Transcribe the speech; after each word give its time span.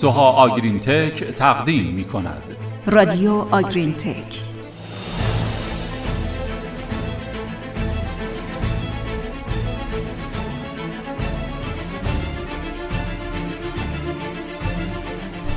سوها 0.00 0.30
آگرین 0.30 0.80
تک 0.80 1.24
تقدیم 1.24 1.94
می 1.94 2.04
کند 2.04 2.42
رادیو 2.86 3.32
آگرین 3.32 3.92
تک 3.92 4.40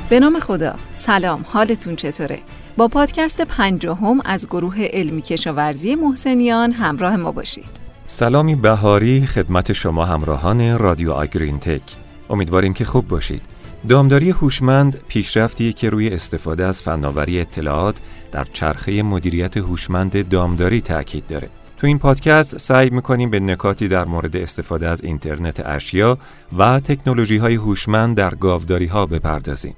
به 0.08 0.20
نام 0.20 0.40
خدا. 0.40 0.74
سلام. 0.94 1.44
حالتون 1.48 1.96
چطوره؟ 1.96 2.38
با 2.76 2.88
پادکست 2.88 3.40
پنجاهم 3.40 4.20
از 4.24 4.48
گروه 4.48 4.76
علمی 4.92 5.22
کشاورزی 5.22 5.94
محسنیان 5.94 6.72
همراه 6.72 7.16
ما 7.16 7.32
باشید. 7.32 7.64
سلامی 8.06 8.54
بهاری 8.54 9.26
خدمت 9.26 9.72
شما 9.72 10.04
همراهان 10.04 10.78
رادیو 10.78 11.12
آگرین 11.12 11.58
تک 11.58 11.82
امیدواریم 12.30 12.72
که 12.74 12.84
خوب 12.84 13.08
باشید. 13.08 13.42
دامداری 13.88 14.30
هوشمند 14.30 14.96
پیشرفتی 15.08 15.72
که 15.72 15.90
روی 15.90 16.08
استفاده 16.08 16.64
از 16.66 16.82
فناوری 16.82 17.40
اطلاعات 17.40 18.00
در 18.32 18.44
چرخه 18.44 19.02
مدیریت 19.02 19.56
هوشمند 19.56 20.28
دامداری 20.28 20.80
تاکید 20.80 21.26
داره. 21.26 21.48
تو 21.78 21.86
این 21.86 21.98
پادکست 21.98 22.58
سعی 22.58 22.90
می‌کنیم 22.90 23.30
به 23.30 23.40
نکاتی 23.40 23.88
در 23.88 24.04
مورد 24.04 24.36
استفاده 24.36 24.88
از 24.88 25.02
اینترنت 25.02 25.60
اشیا 25.66 26.18
و 26.58 26.80
تکنولوژی 26.80 27.36
های 27.36 27.54
هوشمند 27.54 28.16
در 28.16 28.34
گاوداری 28.34 28.86
ها 28.86 29.06
بپردازیم. 29.06 29.76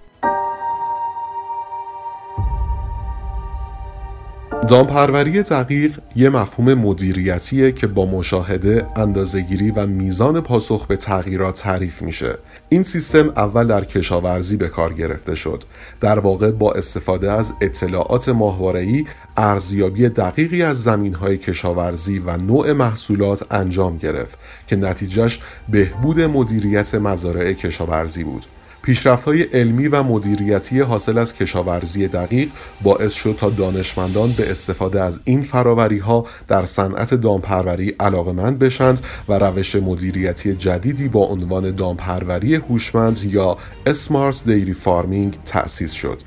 دامپروری 4.69 5.43
دقیق 5.43 5.98
یه 6.16 6.29
مفهوم 6.29 6.74
مدیریتیه 6.74 7.73
که 7.73 7.87
با 7.87 8.07
مشاهده، 8.07 8.87
اندازهگیری 8.97 9.70
و 9.70 9.87
میزان 9.87 10.41
پاسخ 10.41 10.87
به 10.87 10.97
تغییرات 10.97 11.61
تعریف 11.61 12.02
میشه. 12.02 12.38
این 12.69 12.83
سیستم 12.83 13.29
اول 13.29 13.66
در 13.66 13.84
کشاورزی 13.84 14.57
به 14.57 14.68
کار 14.68 14.93
گرفته 14.93 15.35
شد. 15.35 15.65
در 16.01 16.18
واقع 16.18 16.51
با 16.51 16.73
استفاده 16.73 17.32
از 17.32 17.52
اطلاعات 17.60 18.29
ماهواره‌ای 18.29 19.05
ارزیابی 19.37 20.09
دقیقی 20.09 20.63
از 20.63 20.83
زمینهای 20.83 21.38
کشاورزی 21.38 22.18
و 22.18 22.37
نوع 22.37 22.73
محصولات 22.73 23.55
انجام 23.55 23.96
گرفت 23.96 24.38
که 24.66 24.77
نتیجهش 24.77 25.40
بهبود 25.68 26.21
مدیریت 26.21 26.95
مزارع 26.95 27.52
کشاورزی 27.52 28.24
بود. 28.24 28.46
پیشرفت 28.87 29.24
های 29.24 29.42
علمی 29.42 29.88
و 29.88 30.02
مدیریتی 30.02 30.80
حاصل 30.80 31.18
از 31.18 31.34
کشاورزی 31.34 32.09
دقیق 32.09 32.48
باعث 32.82 33.12
شد 33.12 33.37
تا 33.38 33.51
دانشمندان 33.51 34.32
به 34.32 34.51
استفاده 34.51 35.02
از 35.02 35.20
این 35.24 35.40
فراوری 35.40 35.98
ها 35.98 36.26
در 36.48 36.65
صنعت 36.65 37.15
دامپروری 37.15 37.95
علاقمند 38.01 38.59
بشند 38.59 39.01
و 39.28 39.38
روش 39.38 39.76
مدیریتی 39.76 40.56
جدیدی 40.56 41.09
با 41.09 41.24
عنوان 41.24 41.74
دامپروری 41.74 42.54
هوشمند 42.54 43.24
یا 43.24 43.56
smart 43.87 44.45
dairy 44.45 44.74
farming 44.74 45.38
تأسیس 45.45 45.93
شد. 45.93 46.23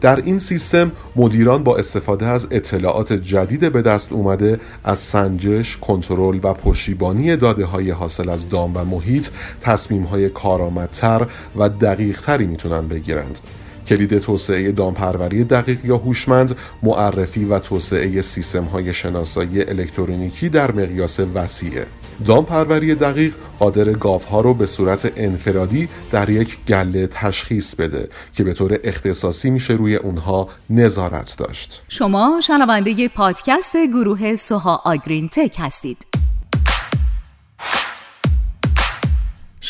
در 0.00 0.16
این 0.16 0.38
سیستم 0.38 0.92
مدیران 1.16 1.64
با 1.64 1.76
استفاده 1.76 2.26
از 2.26 2.46
اطلاعات 2.50 3.12
جدید 3.12 3.72
به 3.72 3.82
دست 3.82 4.12
اومده 4.12 4.60
از 4.84 4.98
سنجش، 4.98 5.76
کنترل 5.76 6.38
و 6.42 6.54
پشتیبانی 6.54 7.36
داده 7.36 7.64
های 7.64 7.90
حاصل 7.90 8.28
از 8.28 8.48
دام 8.48 8.76
و 8.76 8.84
محیط 8.84 9.28
تصمیم 9.60 10.02
های 10.02 10.28
کارآمدتر 10.28 11.26
و 11.56 11.68
دقیق 11.68 12.20
تری 12.20 12.46
می‌تونن 12.46 12.88
بگیرند. 12.88 13.38
کلید 13.86 14.18
توسعه 14.18 14.72
دامپروری 14.72 15.44
دقیق 15.44 15.84
یا 15.84 15.96
هوشمند 15.96 16.56
معرفی 16.82 17.44
و 17.44 17.58
توسعه 17.58 18.22
سیستم 18.22 18.64
های 18.64 18.92
شناسایی 18.92 19.62
الکترونیکی 19.62 20.48
در 20.48 20.72
مقیاس 20.72 21.20
وسیعه 21.34 21.86
دامپروری 22.26 22.94
دقیق 22.94 23.34
قادر 23.58 23.92
گاوها 23.92 24.40
رو 24.40 24.54
به 24.54 24.66
صورت 24.66 25.12
انفرادی 25.16 25.88
در 26.10 26.30
یک 26.30 26.58
گله 26.68 27.06
تشخیص 27.06 27.74
بده 27.74 28.08
که 28.34 28.44
به 28.44 28.54
طور 28.54 28.78
اختصاصی 28.84 29.50
میشه 29.50 29.74
روی 29.74 29.96
اونها 29.96 30.48
نظارت 30.70 31.36
داشت. 31.38 31.82
شما 31.88 32.40
شنونده 32.42 33.08
پادکست 33.08 33.76
گروه 33.76 34.36
سوها 34.36 34.82
آگرین 34.84 35.28
تک 35.28 35.56
هستید. 35.58 36.09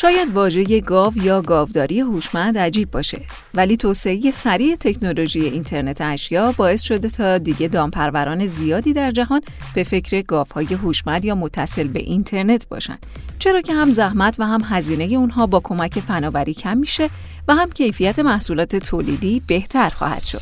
شاید 0.01 0.33
واژه 0.33 0.79
گاو 0.79 1.17
یا 1.17 1.41
گاوداری 1.41 1.99
هوشمند 1.99 2.57
عجیب 2.57 2.91
باشه 2.91 3.21
ولی 3.53 3.77
توسعه 3.77 4.31
سریع 4.31 4.75
تکنولوژی 4.75 5.39
اینترنت 5.41 6.01
اشیا 6.01 6.51
باعث 6.51 6.81
شده 6.81 7.09
تا 7.09 7.37
دیگه 7.37 7.67
دامپروران 7.67 8.47
زیادی 8.47 8.93
در 8.93 9.11
جهان 9.11 9.41
به 9.75 9.83
فکر 9.83 10.21
گاوهای 10.21 10.65
هوشمند 10.65 11.25
یا 11.25 11.35
متصل 11.35 11.87
به 11.87 11.99
اینترنت 11.99 12.67
باشن. 12.69 12.97
چرا 13.39 13.61
که 13.61 13.73
هم 13.73 13.91
زحمت 13.91 14.35
و 14.39 14.43
هم 14.43 14.61
هزینه 14.65 15.03
اونها 15.03 15.47
با 15.47 15.59
کمک 15.63 15.99
فناوری 15.99 16.53
کم 16.53 16.77
میشه 16.77 17.09
و 17.47 17.55
هم 17.55 17.69
کیفیت 17.69 18.19
محصولات 18.19 18.75
تولیدی 18.75 19.41
بهتر 19.47 19.89
خواهد 19.89 20.23
شد. 20.23 20.41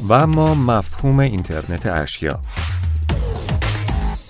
و 0.00 0.12
اما 0.12 0.54
مفهوم 0.54 1.18
اینترنت 1.18 1.86
اشیا. 1.86 2.40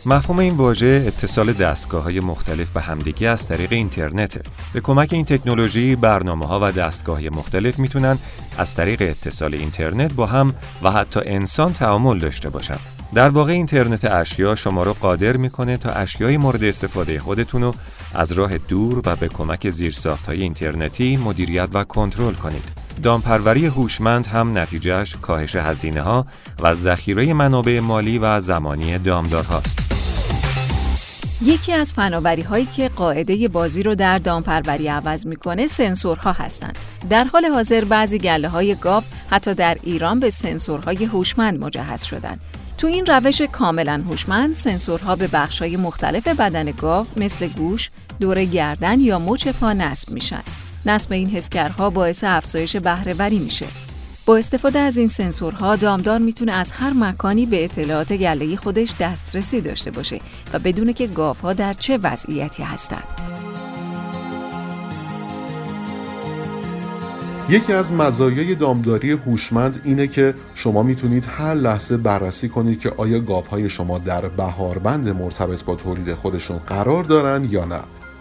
مفهوم 0.08 0.38
این 0.38 0.56
واژه 0.56 1.04
اتصال 1.06 1.52
دستگاه 1.52 2.02
های 2.02 2.20
مختلف 2.20 2.70
به 2.70 2.80
همدیگه 2.80 3.28
از 3.28 3.46
طریق 3.46 3.72
اینترنته. 3.72 4.42
به 4.72 4.80
کمک 4.80 5.12
این 5.12 5.24
تکنولوژی 5.24 5.96
برنامه 5.96 6.46
ها 6.46 6.60
و 6.62 6.72
دستگاه 6.72 7.20
مختلف 7.20 7.78
می‌تونن 7.78 8.19
از 8.58 8.74
طریق 8.74 9.02
اتصال 9.02 9.54
اینترنت 9.54 10.12
با 10.12 10.26
هم 10.26 10.54
و 10.82 10.91
حتی 10.91 11.20
انسان 11.24 11.72
تعامل 11.72 12.19
داشته 12.19 12.50
باشن. 12.50 12.78
در 13.14 13.28
واقع 13.28 13.52
اینترنت 13.52 14.04
اشیا 14.04 14.54
شما 14.54 14.82
رو 14.82 14.92
قادر 15.00 15.36
می‌کنه 15.36 15.76
تا 15.76 15.91
اشیای 15.91 16.36
مورد 16.36 16.64
استفاده 16.64 17.20
خودتون 17.20 17.62
رو 17.62 17.75
از 18.14 18.32
راه 18.32 18.58
دور 18.58 19.02
و 19.04 19.16
به 19.16 19.28
کمک 19.28 19.70
زیرساخت 19.70 20.26
های 20.26 20.42
اینترنتی 20.42 21.16
مدیریت 21.16 21.69
و 21.72 21.84
کنترل 21.84 22.34
کنید. 22.34 22.64
دامپروری 23.02 23.66
هوشمند 23.66 24.26
هم 24.26 24.58
نتیجهش 24.58 25.16
کاهش 25.22 25.56
هزینه 25.56 26.02
ها 26.02 26.26
و 26.60 26.75
ذخیره 26.75 27.32
منابع 27.32 27.80
مالی 27.80 28.19
و 28.19 28.40
زمانی 28.40 28.98
دامدارهاست. 28.98 29.97
یکی 31.43 31.72
از 31.72 31.93
فناوری 31.93 32.43
هایی 32.43 32.66
که 32.66 32.88
قاعده 32.88 33.49
بازی 33.49 33.82
رو 33.82 33.94
در 33.94 34.19
دامپروری 34.19 34.88
عوض 34.88 35.26
می‌کنه 35.26 35.66
سنسورها 35.66 36.32
هستند. 36.32 36.78
در 37.10 37.25
حال 37.25 37.44
حاضر 37.44 37.84
بعضی 37.84 38.19
گله 38.19 38.49
های 38.49 38.75
گاو 38.75 39.04
حتی 39.31 39.54
در 39.54 39.78
ایران 39.82 40.21
به 40.21 40.31
سنسورهای 40.31 41.04
هوشمند 41.04 41.60
مجهز 41.60 42.03
شدند. 42.03 42.41
تو 42.78 42.87
این 42.87 43.06
روش 43.06 43.43
کاملا 43.43 44.03
هوشمند 44.09 44.56
سنسورها 44.56 45.16
به 45.16 45.28
های 45.60 45.76
مختلف 45.76 46.28
بدن 46.28 46.65
گاو 46.65 47.06
مثل 47.16 47.49
گوش، 47.49 47.91
دور 48.20 48.44
گردن 48.44 49.00
یا 49.00 49.19
مچ 49.19 49.49
پا 49.49 49.72
نصب 49.72 50.10
میشن. 50.10 50.43
نصب 50.87 51.12
این 51.12 51.31
حسگرها 51.31 51.91
باعث 51.91 52.25
افزایش 52.25 52.76
بهرهوری 52.76 53.38
میشه. 53.38 53.66
با 54.28 54.37
استفاده 54.37 54.78
از 54.78 54.97
این 54.97 55.09
سنسورها 55.09 55.77
دامدار 55.77 56.19
می‌تونه 56.19 56.53
از 56.53 56.72
هر 56.72 56.93
مکانی 56.93 57.47
به 57.47 57.65
اطلاعات 57.65 58.12
گله 58.12 58.56
خودش 58.56 58.94
دسترسی 59.00 59.61
داشته 59.61 59.91
باشه 59.91 60.21
و 60.53 60.59
بدونه 60.59 60.93
که 60.93 61.06
گاوها 61.06 61.53
در 61.53 61.75
چه 61.75 61.99
وضعیتی 61.99 62.62
هستند. 62.62 63.05
یکی 67.49 67.72
از 67.72 67.93
مزایای 67.93 68.55
دامداری 68.55 69.11
هوشمند 69.11 69.81
اینه 69.84 70.06
که 70.06 70.34
شما 70.55 70.83
می‌تونید 70.83 71.27
هر 71.38 71.55
لحظه 71.55 71.97
بررسی 71.97 72.49
کنید 72.49 72.81
که 72.81 72.93
آیا 72.97 73.21
گاوهای 73.21 73.69
شما 73.69 73.99
در 73.99 74.28
بهاربند 74.28 75.09
مرتبط 75.09 75.65
با 75.65 75.75
تولید 75.75 76.15
خودشون 76.15 76.59
قرار 76.59 77.05
دارن 77.05 77.44
یا 77.50 77.65
نه 77.65 77.81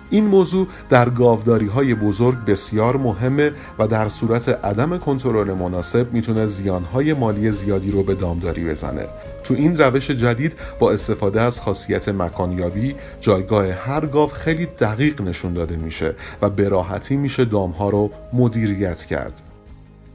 این 0.09 0.25
موضوع 0.25 0.67
در 0.89 1.09
گاوداری 1.09 1.65
های 1.65 1.95
بزرگ 1.95 2.45
بسیار 2.45 2.97
مهمه 2.97 3.51
و 3.79 3.87
در 3.87 4.09
صورت 4.09 4.49
عدم 4.65 4.97
کنترل 4.97 5.53
مناسب 5.53 6.13
می‌تونه 6.13 6.45
زیانهای 6.45 7.13
مالی 7.13 7.51
زیادی 7.51 7.91
رو 7.91 8.03
به 8.03 8.15
دامداری 8.15 8.65
بزنه. 8.65 9.07
تو 9.43 9.53
این 9.53 9.77
روش 9.77 10.11
جدید 10.11 10.55
با 10.79 10.91
استفاده 10.91 11.41
از 11.41 11.61
خاصیت 11.61 12.09
مکانیابی 12.09 12.95
جایگاه 13.21 13.71
هر 13.71 14.05
گاو 14.05 14.29
خیلی 14.29 14.65
دقیق 14.65 15.21
نشون 15.21 15.53
داده 15.53 15.75
میشه 15.75 16.15
و 16.41 16.49
به 16.49 16.69
راحتی 16.69 17.17
میشه 17.17 17.45
دامها 17.45 17.89
رو 17.89 18.11
مدیریت 18.33 19.05
کرد. 19.05 19.41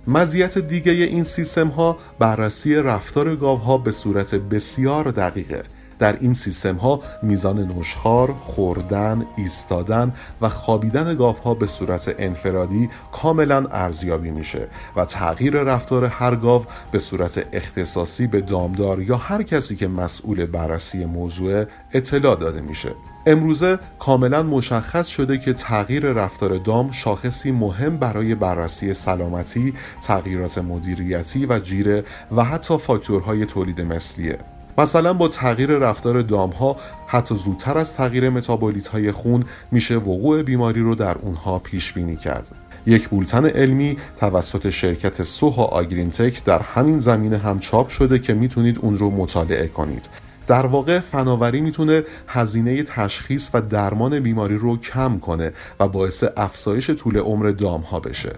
مزیت 0.06 0.58
دیگه 0.58 0.92
این 0.92 1.24
سیستم 1.24 1.68
ها 1.68 1.98
بررسی 2.18 2.74
رفتار 2.74 3.36
گاوها 3.36 3.78
به 3.78 3.92
صورت 3.92 4.34
بسیار 4.34 5.10
دقیقه. 5.10 5.62
در 6.02 6.18
این 6.20 6.34
سیستم 6.34 6.76
ها 6.76 7.00
میزان 7.22 7.58
نشخار، 7.58 8.32
خوردن، 8.32 9.26
ایستادن 9.36 10.12
و 10.40 10.48
خوابیدن 10.48 11.14
گاف 11.14 11.38
ها 11.38 11.54
به 11.54 11.66
صورت 11.66 12.14
انفرادی 12.18 12.88
کاملا 13.12 13.66
ارزیابی 13.72 14.30
میشه 14.30 14.68
و 14.96 15.04
تغییر 15.04 15.54
رفتار 15.54 16.04
هر 16.04 16.36
گاو 16.36 16.64
به 16.92 16.98
صورت 16.98 17.46
اختصاصی 17.52 18.26
به 18.26 18.40
دامدار 18.40 19.02
یا 19.02 19.16
هر 19.16 19.42
کسی 19.42 19.76
که 19.76 19.88
مسئول 19.88 20.46
بررسی 20.46 21.04
موضوع 21.04 21.64
اطلاع 21.92 22.36
داده 22.36 22.60
میشه 22.60 22.94
امروزه 23.26 23.78
کاملا 23.98 24.42
مشخص 24.42 25.06
شده 25.06 25.38
که 25.38 25.52
تغییر 25.52 26.12
رفتار 26.12 26.56
دام 26.58 26.90
شاخصی 26.90 27.52
مهم 27.52 27.96
برای 27.96 28.34
بررسی 28.34 28.94
سلامتی، 28.94 29.74
تغییرات 30.02 30.58
مدیریتی 30.58 31.46
و 31.46 31.58
جیره 31.58 32.04
و 32.36 32.44
حتی 32.44 32.78
فاکتورهای 32.78 33.46
تولید 33.46 33.80
مثلیه. 33.80 34.38
مثلا 34.78 35.12
با 35.12 35.28
تغییر 35.28 35.70
رفتار 35.70 36.22
دام 36.22 36.50
ها 36.50 36.76
حتی 37.06 37.36
زودتر 37.36 37.78
از 37.78 37.94
تغییر 37.94 38.30
متابولیت 38.30 38.88
های 38.88 39.12
خون 39.12 39.44
میشه 39.70 39.96
وقوع 39.96 40.42
بیماری 40.42 40.80
رو 40.80 40.94
در 40.94 41.16
اونها 41.18 41.58
پیش 41.58 41.92
بینی 41.92 42.16
کرد. 42.16 42.48
یک 42.86 43.08
بولتن 43.08 43.46
علمی 43.46 43.96
توسط 44.20 44.70
شرکت 44.70 45.22
سوها 45.22 45.64
آگرینتک 45.64 46.44
در 46.44 46.62
همین 46.62 46.98
زمینه 46.98 47.38
هم 47.38 47.58
چاپ 47.58 47.88
شده 47.88 48.18
که 48.18 48.34
می‌تونید 48.34 48.78
اون 48.82 48.98
رو 48.98 49.10
مطالعه 49.10 49.68
کنید. 49.68 50.08
در 50.46 50.66
واقع 50.66 50.98
فناوری 50.98 51.60
می‌تونه 51.60 52.02
هزینه 52.28 52.82
تشخیص 52.82 53.50
و 53.54 53.60
درمان 53.60 54.20
بیماری 54.20 54.56
رو 54.56 54.76
کم 54.76 55.18
کنه 55.18 55.52
و 55.80 55.88
باعث 55.88 56.24
افزایش 56.36 56.90
طول 56.90 57.18
عمر 57.18 57.50
دام 57.50 57.80
ها 57.80 58.00
بشه. 58.00 58.32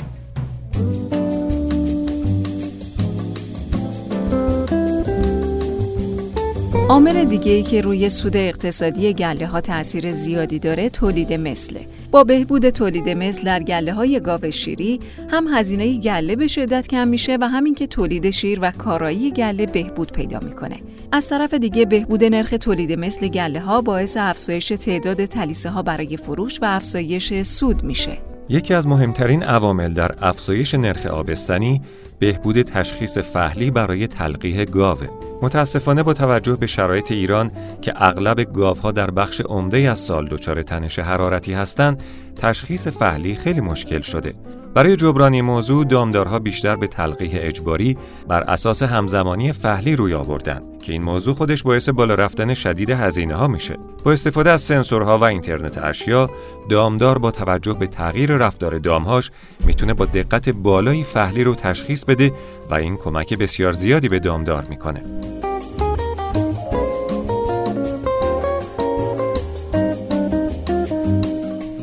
عامل 6.89 7.25
دیگه 7.25 7.53
ای 7.53 7.63
که 7.63 7.81
روی 7.81 8.09
سود 8.09 8.37
اقتصادی 8.37 9.13
گله 9.13 9.47
ها 9.47 9.61
تاثیر 9.61 10.13
زیادی 10.13 10.59
داره 10.59 10.91
تولید 10.91 11.33
مثله. 11.33 11.87
با 12.11 12.25
بهبود 12.25 12.71
تولید 12.71 13.09
مثل 13.09 13.45
در 13.45 13.63
گله 13.63 13.93
های 13.93 14.21
گاو 14.21 14.51
شیری 14.51 15.01
هم 15.31 15.47
هزینه 15.55 15.99
گله 15.99 16.37
به 16.37 16.47
شدت 16.47 16.89
کم 16.89 17.09
میشه 17.09 17.39
و 17.41 17.49
همین 17.49 17.75
که 17.75 17.87
تولید 17.87 18.31
شیر 18.31 18.59
و 18.63 18.71
کارایی 18.71 19.31
گله 19.31 19.67
بهبود 19.67 20.13
پیدا 20.13 20.39
می‌کنه. 20.39 20.77
از 21.13 21.29
طرف 21.29 21.55
دیگه 21.55 21.85
بهبود 21.85 22.25
نرخ 22.25 22.55
تولید 22.61 22.93
مثل 22.93 23.29
گله 23.29 23.61
ها 23.61 23.81
باعث 23.81 24.17
افزایش 24.21 24.69
تعداد 24.69 25.25
تلیسه 25.25 25.71
ها 25.71 25.83
برای 25.83 26.17
فروش 26.17 26.59
و 26.63 26.65
افزایش 26.65 27.43
سود 27.43 27.85
میشه. 27.85 28.19
یکی 28.49 28.75
از 28.75 28.87
مهمترین 28.87 29.43
عوامل 29.43 29.93
در 29.93 30.15
افزایش 30.21 30.75
نرخ 30.75 31.07
آبستنی 31.07 31.83
بهبود 32.19 32.63
تشخیص 32.63 33.19
فهلی 33.19 33.71
برای 33.71 34.07
تلقیح 34.07 34.65
گاوه. 34.65 35.24
متاسفانه 35.45 36.03
با 36.03 36.15
توجه 36.15 36.57
به 36.57 36.67
شرایط 36.67 37.13
ایران 37.13 37.51
که 37.83 37.93
اغلب 37.97 38.41
گاوها 38.41 38.93
در 38.93 39.11
بخش 39.11 39.41
عمده 39.41 39.79
از 39.79 39.99
سال 39.99 40.29
دچار 40.29 40.63
تنش 40.63 40.99
حرارتی 40.99 41.53
هستند، 41.53 42.03
تشخیص 42.37 42.89
فهلی 42.89 43.35
خیلی 43.35 43.61
مشکل 43.61 44.01
شده. 44.01 44.35
برای 44.75 44.97
جبرانی 44.97 45.43
موضوع 45.43 45.85
دامدارها 45.85 46.39
بیشتر 46.39 46.77
به 46.77 46.87
تلقیح 46.87 47.31
اجباری 47.35 47.97
بر 48.29 48.43
اساس 48.43 48.83
همزمانی 48.83 49.53
فهلی 49.53 49.97
روی 49.97 50.15
آوردن 50.15 50.61
که 50.83 50.93
این 50.93 51.03
موضوع 51.03 51.35
خودش 51.35 51.63
باعث 51.63 51.89
بالا 51.89 52.15
رفتن 52.15 52.55
شدید 52.55 52.91
هزینه 52.91 53.35
ها 53.35 53.47
میشه. 53.47 53.77
با 54.05 54.13
استفاده 54.13 54.51
از 54.51 54.61
سنسورها 54.61 55.19
و 55.19 55.25
اینترنت 55.25 55.79
اشیا، 55.79 56.31
دامدار 56.69 57.19
با 57.19 57.31
توجه 57.31 57.73
به 57.73 57.87
تغییر 57.87 58.37
رفتار 58.37 58.79
دامهاش 58.79 59.31
می‌تونه 59.67 59.95
با 59.95 60.05
دقت 60.05 60.49
بالایی 60.49 61.05
فهلی 61.05 61.45
رو 61.45 61.55
تشخیص 61.55 62.05
بده 62.05 62.33
و 62.71 62.75
این 62.75 62.97
کمک 62.97 63.35
بسیار 63.35 63.73
زیادی 63.73 64.09
به 64.09 64.19
دامدار 64.19 64.65
می‌کنه. 64.71 65.01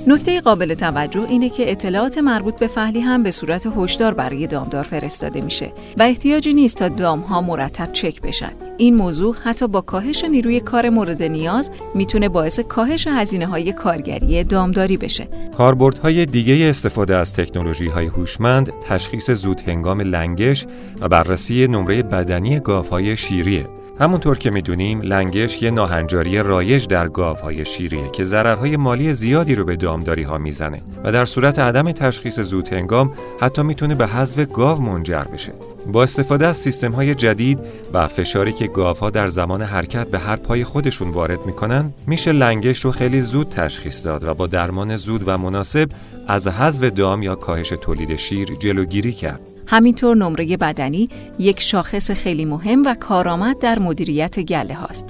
نکته 0.08 0.42
قابل 0.42 0.74
توجه 0.74 1.22
اینه 1.30 1.50
که 1.50 1.72
اطلاعات 1.72 2.18
مربوط 2.18 2.60
به 2.60 2.68
فهلی 2.68 3.00
هم 3.00 3.24
به 3.24 3.32
صورت 3.32 3.68
هشدار 3.78 4.14
برای 4.14 4.48
دامدار 4.48 4.84
فرستاده 4.84 5.42
میشه 5.42 5.74
و 5.98 6.04
احتیاجی 6.04 6.54
نیست 6.54 6.78
تا 6.78 6.88
دام 6.88 7.20
ها 7.20 7.42
مرتب 7.42 7.92
چک 7.92 8.22
بشن. 8.22 8.52
این 8.78 8.96
موضوع 8.96 9.36
حتی 9.44 9.68
با 9.68 9.82
کاهش 9.82 10.24
نیروی 10.24 10.60
کار 10.60 10.90
مورد 10.90 11.24
نیاز 11.24 11.72
می‌تونه 11.96 12.30
باعث 12.30 12.60
کاهش 12.60 13.08
هزینه 13.08 13.46
های 13.46 13.74
کارگری 13.74 14.44
دامداری 14.44 14.98
بشه. 14.98 15.28
کاربردهای 15.58 16.26
دیگه 16.26 16.70
استفاده 16.70 17.16
از 17.16 17.34
تکنولوژی 17.34 17.88
های 17.88 18.06
هوشمند 18.06 18.74
تشخیص 18.90 19.32
زود 19.32 19.60
هنگام 19.60 20.02
لنگش 20.02 20.68
و 21.02 21.10
بررسی 21.10 21.68
نمره 21.68 22.04
بدنی 22.04 22.60
گاوهای 22.60 23.18
شیریه. 23.18 23.81
همونطور 24.00 24.38
که 24.38 24.52
می‌دونیم 24.52 25.02
لنگش 25.02 25.62
یه 25.62 25.72
ناهنجاری 25.72 26.38
رایج 26.40 26.88
در 26.88 27.08
گاوهای 27.08 27.66
شیریه 27.66 28.10
که 28.10 28.24
ضررهای 28.24 28.78
مالی 28.78 29.14
زیادی 29.14 29.56
رو 29.56 29.66
به 29.66 29.76
دامداری 29.76 30.24
ها 30.24 30.38
می‌زنه 30.38 30.82
و 31.04 31.12
در 31.12 31.26
صورت 31.26 31.60
عدم 31.60 31.92
تشخیص 31.92 32.40
زود 32.40 32.68
هنگام 32.68 33.14
حتی 33.42 33.62
می‌تونه 33.62 33.96
به 33.96 34.08
حذف 34.08 34.52
گاو 34.54 34.82
منجر 34.82 35.24
بشه. 35.24 35.54
با 35.92 36.04
استفاده 36.04 36.48
از 36.48 36.58
سیستم 36.58 36.92
های 36.92 37.16
جدید 37.16 37.60
و 37.94 38.08
فشاری 38.08 38.54
که 38.54 38.68
گاوها 38.68 39.10
در 39.10 39.28
زمان 39.28 39.62
حرکت 39.62 40.08
به 40.08 40.20
هر 40.20 40.36
پای 40.36 40.64
خودشون 40.64 41.10
وارد 41.10 41.46
می‌کنن 41.46 41.94
میشه 42.08 42.32
لنگش 42.32 42.86
رو 42.86 42.92
خیلی 42.92 43.22
زود 43.22 43.50
تشخیص 43.50 44.06
داد 44.06 44.24
و 44.24 44.34
با 44.34 44.48
درمان 44.48 44.98
زود 44.98 45.24
و 45.28 45.38
مناسب 45.38 45.90
از 46.28 46.48
حذف 46.48 46.84
دام 46.84 47.24
یا 47.24 47.36
کاهش 47.36 47.70
تولید 47.70 48.16
شیر 48.16 48.54
جلوگیری 48.60 49.12
کرد. 49.12 49.51
همینطور 49.68 50.18
نمره 50.18 50.58
بدنی 50.58 51.10
یک 51.40 51.60
شاخص 51.60 52.12
خیلی 52.12 52.46
مهم 52.46 52.84
و 52.86 52.96
کارآمد 52.96 53.60
در 53.60 53.80
مدیریت 53.80 54.40
گله 54.40 54.74
هاست. 54.74 55.06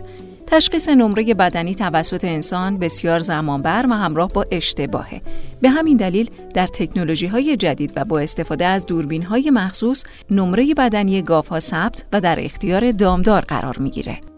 تشخیص 0.48 0.89
نمره 0.89 1.33
بدنی 1.33 1.75
توسط 1.75 2.25
انسان 2.25 2.77
بسیار 2.77 3.19
زمانبر 3.19 3.86
و 3.89 3.94
همراه 3.94 4.31
با 4.33 4.44
اشتباهه. 4.51 5.21
به 5.62 5.69
همین 5.69 5.98
دلیل 5.98 6.30
در 6.53 6.68
تکنولوژی 6.68 7.27
های 7.27 7.57
جدید 7.57 7.94
و 7.95 8.06
با 8.06 8.19
استفاده 8.19 8.65
از 8.65 8.86
دوربین 8.86 9.24
های 9.24 9.50
مخصوص 9.50 10.03
نمره 10.31 10.74
بدنی 10.74 11.21
گاف 11.21 11.47
ها 11.47 11.59
ثبت 11.59 12.06
و 12.13 12.21
در 12.21 12.45
اختیار 12.45 12.92
دامدار 12.92 13.42
قرار 13.42 13.77
می‌گیره. 13.77 14.31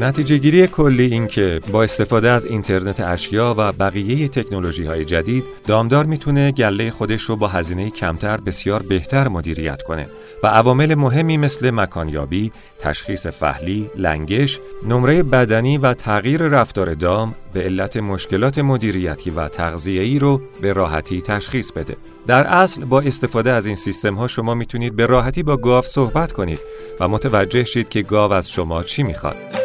نتیجه 0.00 0.38
گیری 0.38 0.66
کلی 0.66 1.04
این 1.04 1.26
که 1.26 1.60
با 1.72 1.82
استفاده 1.82 2.30
از 2.30 2.44
اینترنت 2.44 3.00
اشیا 3.00 3.54
و 3.58 3.72
بقیه 3.72 4.28
تکنولوژی 4.28 4.84
های 4.84 5.04
جدید 5.04 5.44
دامدار 5.66 6.04
می‌تونه 6.04 6.52
گله 6.52 6.90
خودش 6.90 7.22
رو 7.22 7.36
با 7.36 7.48
هزینه 7.48 7.90
کمتر 7.90 8.36
بسیار 8.36 8.82
بهتر 8.82 9.28
مدیریت 9.28 9.82
کنه 9.82 10.06
و 10.42 10.46
عوامل 10.46 10.94
مهمی 10.94 11.36
مثل 11.36 11.70
مکانیابی، 11.70 12.52
تشخیص 12.80 13.26
فهلی، 13.26 13.90
لنگش، 13.96 14.60
نمره 14.88 15.22
بدنی 15.22 15.78
و 15.78 15.94
تغییر 15.94 16.42
رفتار 16.42 16.94
دام 16.94 17.34
به 17.52 17.62
علت 17.62 17.96
مشکلات 17.96 18.58
مدیریتی 18.58 19.30
و 19.30 19.48
تغذیه‌ای 19.48 20.18
رو 20.18 20.40
به 20.60 20.72
راحتی 20.72 21.22
تشخیص 21.22 21.72
بده. 21.72 21.96
در 22.26 22.46
اصل 22.46 22.84
با 22.84 23.00
استفاده 23.00 23.50
از 23.50 23.66
این 23.66 23.76
سیستم 23.76 24.14
ها 24.14 24.28
شما 24.28 24.54
می‌تونید 24.54 24.96
به 24.96 25.06
راحتی 25.06 25.42
با 25.42 25.56
گاو 25.56 25.84
صحبت 25.84 26.32
کنید 26.32 26.60
و 27.00 27.08
متوجه 27.08 27.64
شید 27.64 27.88
که 27.88 28.02
گاو 28.02 28.32
از 28.32 28.50
شما 28.50 28.82
چی 28.82 29.02
می‌خواد. 29.02 29.55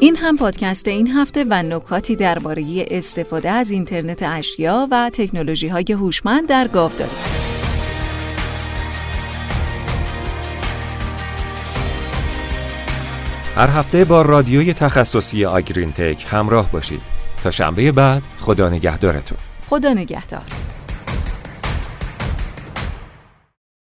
این 0.00 0.16
هم 0.16 0.36
پادکست 0.36 0.88
این 0.88 1.08
هفته 1.08 1.44
و 1.48 1.62
نکاتی 1.62 2.16
درباره 2.16 2.86
استفاده 2.90 3.50
از 3.50 3.70
اینترنت 3.70 4.22
اشیا 4.22 4.88
و 4.90 5.10
تکنولوژی 5.12 5.68
های 5.68 5.84
هوشمند 5.88 6.48
در 6.48 6.68
گاوداری. 6.68 7.10
هر 13.56 13.68
هفته 13.68 14.04
با 14.04 14.22
رادیوی 14.22 14.74
تخصصی 14.74 15.44
آگرین 15.44 15.92
تک 15.92 16.26
همراه 16.28 16.72
باشید. 16.72 17.00
تا 17.42 17.50
شنبه 17.50 17.92
بعد 17.92 18.22
خدا 18.40 18.68
نگهدارتون. 18.68 19.38
خدا 19.68 19.92
نگهدار. 19.92 20.69